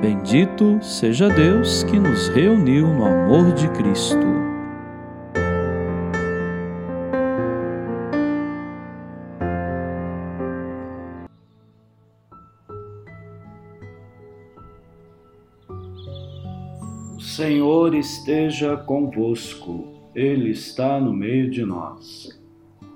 [0.00, 4.26] Bendito seja Deus que nos reuniu no amor de Cristo.
[17.16, 22.38] O Senhor esteja convosco, Ele está no meio de nós.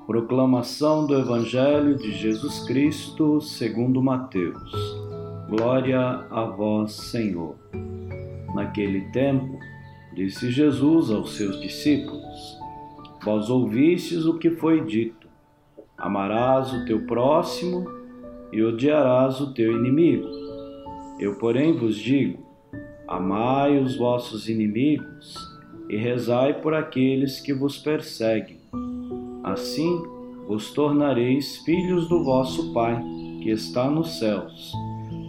[0.06, 5.09] Proclamação do Evangelho de Jesus Cristo segundo Mateus.
[5.50, 6.00] Glória
[6.30, 7.56] a vós, Senhor.
[8.54, 9.58] Naquele tempo,
[10.14, 12.56] disse Jesus aos seus discípulos:
[13.24, 15.26] Vós ouvistes o que foi dito:
[15.98, 17.84] Amarás o teu próximo
[18.52, 20.28] e odiarás o teu inimigo.
[21.18, 22.38] Eu, porém, vos digo:
[23.08, 25.34] Amai os vossos inimigos
[25.88, 28.60] e rezai por aqueles que vos perseguem.
[29.42, 30.00] Assim
[30.46, 33.02] vos tornareis filhos do vosso Pai,
[33.42, 34.72] que está nos céus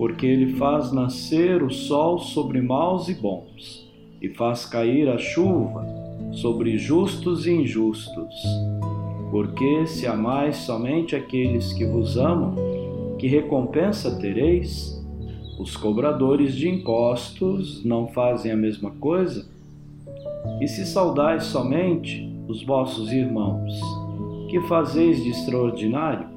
[0.02, 3.88] porque ele faz nascer o sol sobre maus e bons,
[4.20, 5.86] e faz cair a chuva
[6.32, 8.34] sobre justos e injustos.
[9.30, 12.56] Porque se amais somente aqueles que vos amam,
[13.20, 15.00] que recompensa tereis?
[15.60, 19.48] Os cobradores de impostos não fazem a mesma coisa?
[20.60, 23.80] E se saudais somente os vossos irmãos,
[24.50, 26.28] que fazeis de extraordinário?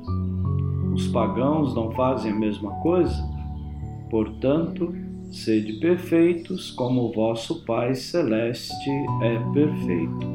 [0.93, 3.33] Os pagãos não fazem a mesma coisa?
[4.11, 4.95] Portanto,
[5.31, 8.91] sede perfeitos como o vosso Pai Celeste
[9.23, 10.27] é perfeito.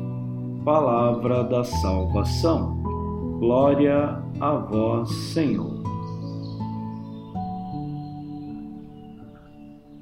[0.66, 2.78] Palavra da salvação.
[3.40, 5.80] Glória a vós, Senhor.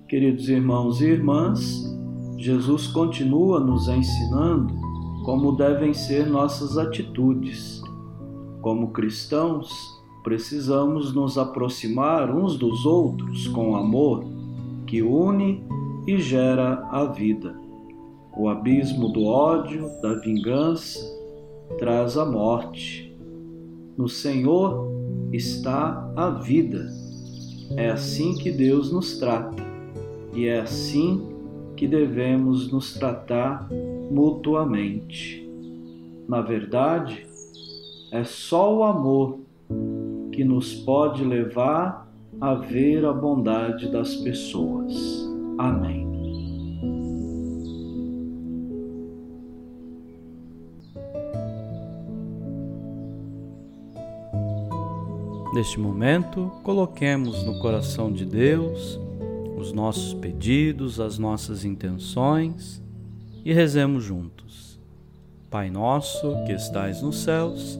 [0.08, 1.84] Queridos irmãos e irmãs,
[2.38, 4.74] Jesus continua nos ensinando
[5.26, 7.82] como devem ser nossas atitudes.
[8.62, 9.70] Como cristãos,
[10.28, 14.26] precisamos nos aproximar uns dos outros com amor
[14.86, 15.64] que une
[16.06, 17.56] e gera a vida.
[18.36, 21.00] O abismo do ódio, da vingança,
[21.80, 23.18] traz a morte.
[23.98, 24.92] No Senhor
[25.32, 26.92] está a vida.
[27.78, 29.64] É assim que Deus nos trata
[30.34, 31.26] e é assim
[31.78, 33.70] que devemos nos tratar
[34.12, 35.50] mutuamente.
[36.28, 37.26] Na verdade,
[38.12, 39.48] é só o amor
[40.38, 42.08] que nos pode levar
[42.40, 44.94] a ver a bondade das pessoas.
[45.58, 46.06] Amém.
[55.56, 59.00] Neste momento, coloquemos no coração de Deus
[59.58, 62.80] os nossos pedidos, as nossas intenções
[63.44, 64.80] e rezemos juntos.
[65.50, 67.80] Pai nosso que estais nos céus,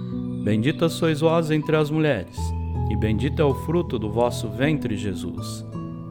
[0.41, 2.35] Bendita sois vós entre as mulheres,
[2.89, 5.63] e bendito é o fruto do vosso ventre, Jesus.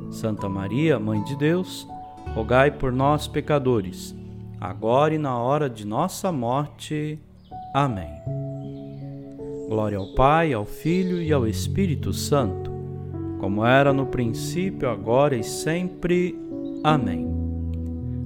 [0.09, 1.87] Santa Maria, Mãe de Deus,
[2.33, 4.15] rogai por nós, pecadores,
[4.61, 7.19] agora e na hora de nossa morte.
[7.75, 8.11] Amém.
[9.69, 12.71] Glória ao Pai, ao Filho e ao Espírito Santo,
[13.41, 16.39] como era no princípio, agora e sempre.
[16.85, 17.29] Amém.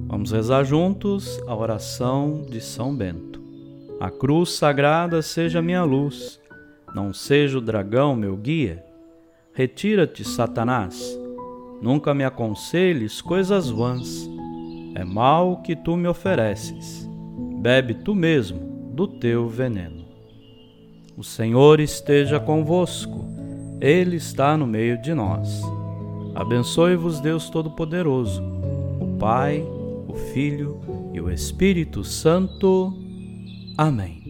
[0.07, 3.44] Vamos rezar juntos a oração de São Bento.
[3.99, 6.39] A cruz sagrada seja minha luz,
[6.93, 8.83] não seja o dragão meu guia.
[9.53, 11.17] Retira-te, Satanás,
[11.81, 14.29] nunca me aconselhes coisas vãs.
[14.95, 17.09] É mal o que tu me ofereces,
[17.61, 20.05] bebe tu mesmo do teu veneno.
[21.17, 23.25] O Senhor esteja convosco,
[23.79, 25.61] Ele está no meio de nós.
[26.33, 28.43] Abençoe-vos, Deus Todo-Poderoso,
[28.99, 29.65] o Pai,
[30.05, 30.81] o Filho
[31.13, 33.04] e o Espírito Santo.
[33.77, 34.24] Amém.